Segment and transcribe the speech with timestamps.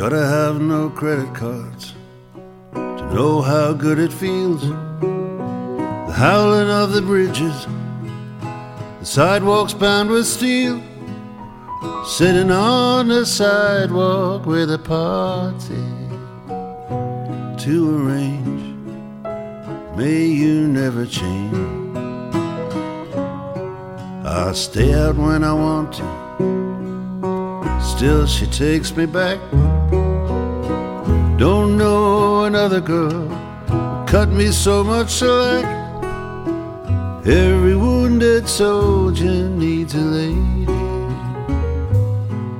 [0.00, 1.92] Gotta have no credit cards
[2.72, 4.62] to know how good it feels.
[4.62, 7.66] The howling of the bridges,
[8.98, 10.80] the sidewalks bound with steel.
[12.06, 15.84] Sitting on the sidewalk with a party
[17.62, 18.62] to arrange.
[19.98, 21.54] May you never change.
[24.24, 27.80] I stay out when I want to.
[27.82, 29.38] Still, she takes me back.
[31.40, 33.26] Don't know another girl
[34.06, 35.64] cut me so much slack.
[37.24, 40.66] Every wounded soldier needs a lady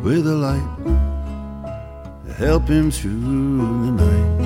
[0.00, 0.76] with a light
[2.26, 4.38] to help him through the night.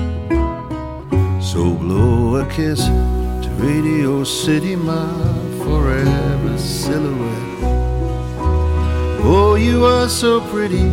[1.39, 5.13] So blow a kiss to Radio City, my
[5.63, 7.59] forever silhouette.
[9.23, 10.89] Oh, you are so pretty,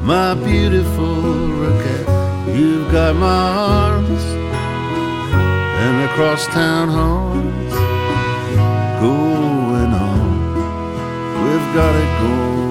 [0.00, 1.14] my beautiful
[1.60, 2.17] Rockette.
[2.56, 4.24] You've got my arms
[5.84, 7.74] and across town horns
[9.00, 10.28] going on.
[11.44, 12.67] We've got it going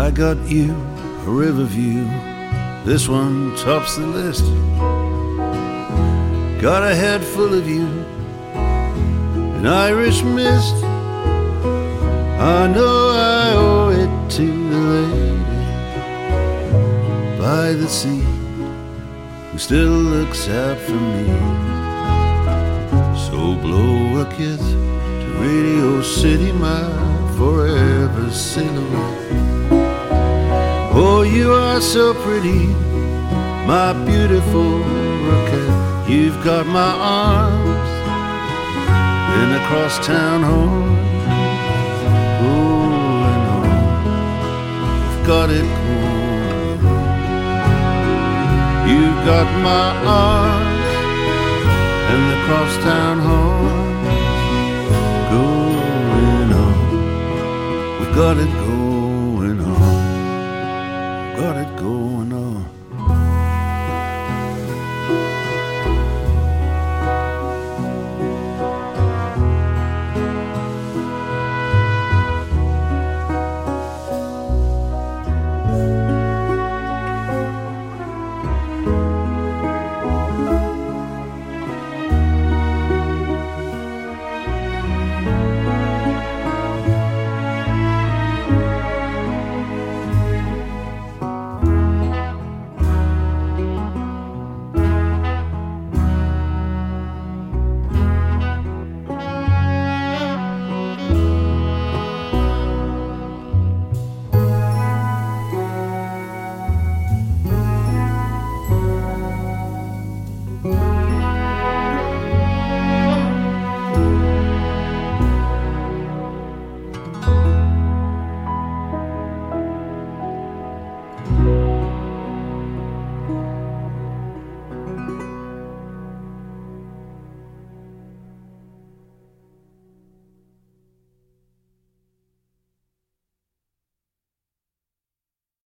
[0.00, 0.72] I got you
[1.26, 2.06] a river view?
[2.86, 4.44] This one tops the list.
[6.58, 7.86] Got a head full of you,
[9.58, 10.74] an Irish mist.
[12.54, 15.36] I know I owe it to the lady
[17.38, 18.24] by the sea
[19.52, 21.26] who still looks out for me.
[23.28, 26.88] So blow a kiss to Radio City, my
[27.36, 29.19] forever silhouette.
[31.80, 32.66] Oh, so pretty,
[33.66, 34.84] my beautiful
[35.26, 36.10] Rockette.
[36.10, 37.90] You've got my arms
[39.38, 40.94] and across town home.
[42.42, 43.64] Going on,
[45.08, 46.80] I've got it going.
[48.90, 50.92] You've got my arms
[52.12, 54.04] and the crosstown home.
[55.32, 58.89] Going on, we've got it going
[61.76, 62.79] going on.